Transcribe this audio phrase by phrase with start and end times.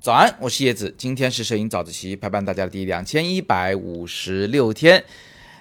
[0.00, 5.02] 早安，我是叶子，今天是摄影早自习陪伴大家的第两千一百五十六天。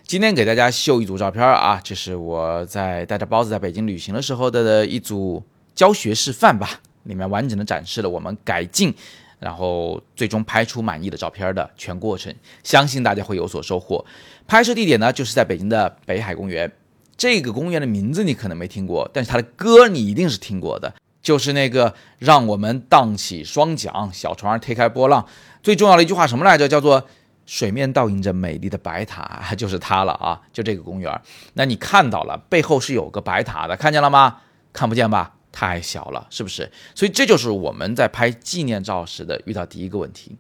[0.06, 5.42] 今天给大家秀一组照片啊，这是我在带着包子在北京旅行的时候的一组
[5.74, 8.94] 教学示范吧，里面完整的展示了我们改进，
[9.40, 14.06] 然后最终拍出满意的照片的全过程，相信大家会有所收获。
[14.46, 16.70] 拍摄地点呢，就是在北京的北海公园。
[17.16, 20.94] 这个公园的名字你可能没听过，但是它的歌你一定是听过的。
[21.22, 25.26] 就是那个让我们荡起双桨，小船儿推开波浪。
[25.62, 26.68] 最重要的一句话什么来着？
[26.68, 27.08] 叫做
[27.48, 30.42] “水面倒映着美丽的白塔”， 就是它了啊！
[30.52, 31.22] 就这个公园，
[31.54, 34.42] 那你看到了，背后是有个白塔的，看见了吗？
[34.74, 35.36] 看不见吧？
[35.54, 36.70] 太小了，是不是？
[36.94, 40.36] 所以这就是我们在拍纪念照时的遇到第一个问题：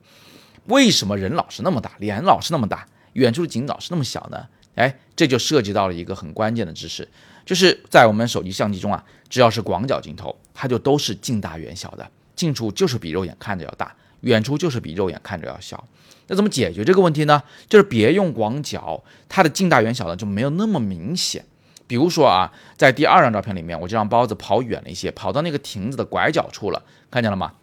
[0.66, 4.47] 为什么人老是那么大，脸老是那么大，远处的景老是那么小呢？
[4.75, 7.07] 哎，这就涉及到了一个很关键的知识。
[7.45, 15.83] 就是在我们手机相机中啊，只要是广角镜头，它就都是近大远小的，近处就是比肉眼看着要大，远处就是比肉眼看着要小。
[16.27, 17.43] 那怎么解决这个问题呢？
[17.67, 21.45] 就是别用广角，它的近大远小呢就没有那么明显。
[21.85, 27.53] 比如说啊，在第二张照片里面，我就让包子跑远了一些，跑到那个亭子的拐角处了，看见了吗？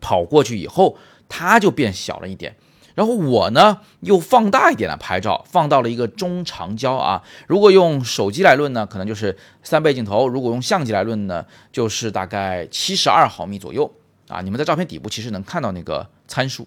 [0.00, 2.56] 跑过去以后，它就变小了一点。
[2.96, 7.22] 然后我呢又放大一点来拍照，放到了一个中长焦啊。
[7.46, 13.88] 如果用手机来论呢，可能就是三倍镜头；如果用相机来论呢，就是大概七十二毫米左右
[14.26, 14.40] 啊。
[14.40, 16.66] 你们在照片底部其实能看到那个参数。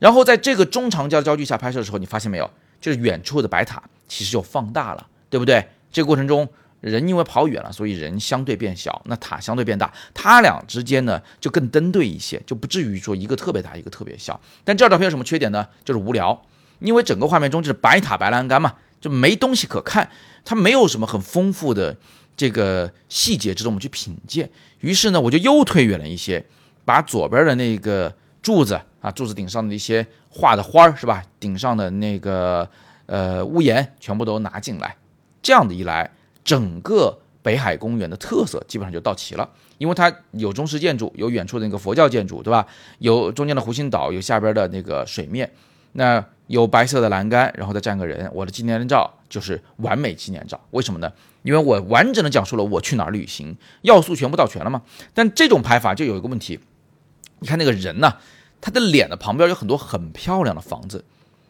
[0.00, 5.64] 然后在这个中长焦焦距下拍摄的时候，你发现没有，就是远处的白塔其实就放大了，对不对？
[5.92, 6.48] 这个过程中。
[6.80, 14.40] 人因为跑远了，所以人相对变小，那塔相对变大，它俩之间呢就更登对一些，就不至于说一个特别大，一个特别小。
[14.62, 15.66] 但这张照片有什么缺点呢？
[15.84, 16.40] 就是无聊，
[16.78, 20.08] 因为整个画面中就是白塔白栏杆嘛，就没东西可看，
[20.44, 21.96] 它没有什么很丰富的
[22.36, 24.48] 这个细节值得我们去品鉴。
[24.78, 26.44] 于是呢，我就又退远了一些，
[26.84, 32.70] 把左边的那个柱子啊，柱子顶上的一些画的花儿是吧，顶上的那个
[33.06, 34.96] 呃屋檐全部都拿进来，
[35.42, 36.08] 这样的一来。
[36.48, 42.66] 整个北海公园的特色基本上就到齐了，因为它有中式建筑，有远处的那个佛教建筑，对吧？
[43.00, 45.52] 有中间的湖心岛，有下边的那个水面，
[45.92, 50.58] 那有白色的栏杆，然后再站个人，我的纪念照就是完美纪念照。
[50.70, 51.12] 为什么呢？
[51.42, 54.80] 因为我完整的讲述了我去哪儿旅行，要素全部到全了嘛？
[55.12, 56.58] 但这种拍法就有一个问题，
[57.40, 58.14] 你看那个人呢，
[58.62, 61.04] 他的脸的旁边有很多很漂亮的房子，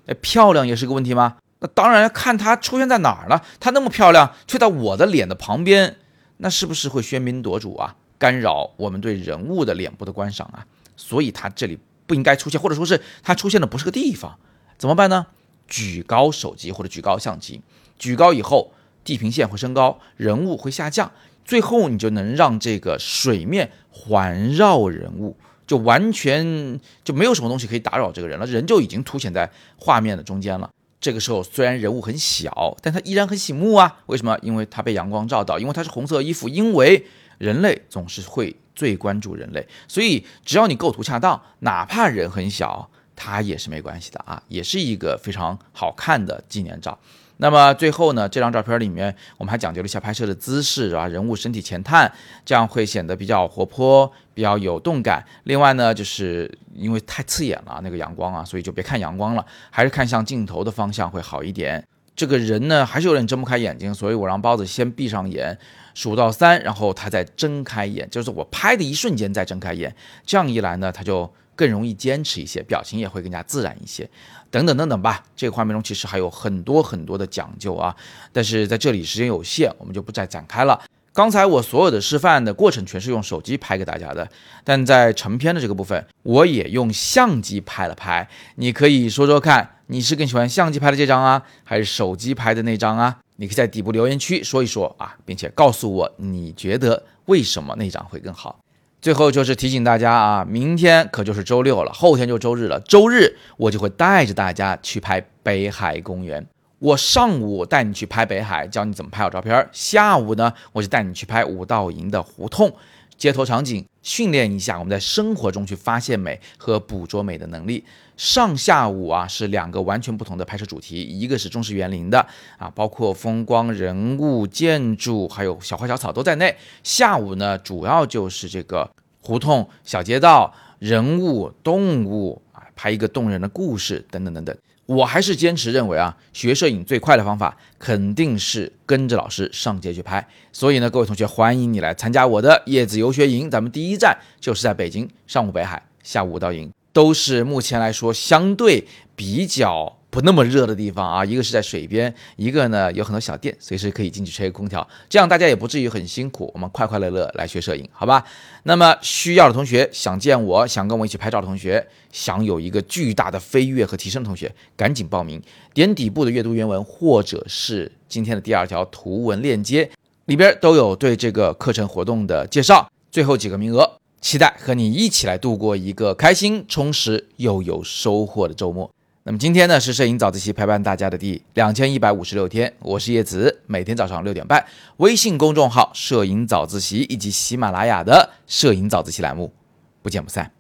[0.07, 1.37] 哎，漂亮也是个问题吗？
[1.61, 3.43] 那当然要看它出现在哪儿了。
[3.59, 5.97] 它那么漂亮，却在我的脸的旁边，
[6.39, 7.97] 那是不是会喧宾夺主啊？
[8.19, 10.67] 干扰我们对人物的脸部的观赏啊？
[10.97, 14.39] 所以它这里不应该出现，或者说是它出现的不是个地方，
[14.77, 15.27] 怎么办呢？
[15.69, 17.61] 举高手机或者举高相机，
[17.99, 18.73] 举高以后，
[19.05, 21.13] 地平线会升高，人物会下降，
[21.45, 25.37] 最后你就能让这个水面环绕人物，
[25.67, 30.71] 就完全就没有什么东西可以打扰这个人了，人就已经凸显在画面的中间了。
[31.01, 34.01] 这个时候虽然人物很小，但他依然很醒目啊！
[34.07, 34.37] 为什么？
[34.43, 37.07] 因为他被阳光照到，因为他是红色衣服，因为
[37.39, 46.99] 人类总是会最关注人类，所以只要你构图恰当，哪怕人很小，他也是没关系的啊，也是一个非常好看的纪念照。
[47.41, 51.07] 那么最后呢，这张照片里面我们还讲究了一下拍摄的姿势，是吧？
[51.07, 52.13] 人物身体前探，
[52.45, 55.25] 这样会显得比较活泼，比较有动感。
[55.45, 61.83] 另外呢，就是因为太刺眼了那个阳光啊，所以就别看阳光了，还是看向镜头的方向会好一点。
[62.17, 65.57] 这个人呢，还是有点睁不开眼睛，所以我让包子先闭上眼，
[65.95, 69.95] 数到三，然后他再睁开眼，就是我拍的一瞬间再睁开眼。
[70.27, 71.33] 这样一来呢，他就。
[71.59, 74.09] 更容易坚持一些，表情也会更加自然一些，
[74.49, 75.25] 等等等等吧。
[75.35, 77.97] 这个画面中其实还有很多很多的讲究啊，
[78.33, 80.81] 但是在这里时间有限，我们就不再展开了。
[81.13, 84.31] 刚才我所有的示范的过程全是用手机拍给大家的，
[84.63, 88.29] 但在成片的这个部分，我也用相机拍了拍。
[88.55, 93.19] 你可以说说看，你是更喜欢相机拍的这张啊，还是手机拍的那张啊？
[93.35, 98.61] 你可以在底部留言区说一说啊，并且告诉我你觉得为什么那张会更好。
[99.01, 102.81] 最后就是提醒大家啊，明天可就是周六了，后天就周日了。
[102.81, 106.45] 周日我就会带着大家去拍北海公园。
[106.81, 112.73] 我上午带你去拍北海，教你怎么拍好照片；下午呢，我就带你去拍五道营的胡同。
[113.19, 117.85] 街头场景训练一下我们在生活中去发现美和捕捉美的能力。
[118.17, 122.25] 上下午啊是两个完全不同的拍摄主题，一个是中式园林的
[122.57, 126.57] 啊，包括风光、人物、建筑，还有小花小草都在内。
[126.85, 128.89] 下午呢，主要就是这个
[129.21, 134.57] 胡同、小街道、人物、动物啊，拍一个动人的故事等等等等。
[134.89, 140.27] 我还是坚持认为啊，学摄影最快的方法肯定是跟着老师上街去拍。
[140.51, 143.51] 所以呢，各位同学，欢迎你来参加我的叶子游学营。
[143.51, 149.98] 咱们第一站就是在北京，上午北海，下午五道营，都是目前来说相对比较。
[150.19, 156.51] 不那么热的地方啊，一个是在水边，一个呢有很多小店，随时可以进去吹个空调，这样大家也不至于很辛苦。
[156.53, 158.25] 我们快快乐乐来学摄影，好吧？
[158.65, 165.41] 那么需要的同学，想见我想跟我一起拍照的同学，想有一个巨大的飞跃和提升的同学，赶紧报名，
[165.73, 169.89] 点底部的阅读原文或者是今天的第二条图文链接，
[170.25, 172.91] 里边都有对这个课程活动的介绍。
[173.13, 173.89] 最后几个名额，
[174.21, 178.91] 期待和你一起来度过一个开心、充实又有收获的周末。
[179.29, 184.65] 那么今天呢是摄影早自习陪伴大家的第两千一百五十六天，我是叶子，每天早上六点半，
[184.97, 189.53] 微信公众号“摄影早自习”以及喜马拉雅的“摄影早自习”栏目，
[190.01, 190.51] 不见不散。